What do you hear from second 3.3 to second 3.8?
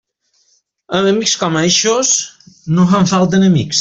enemics.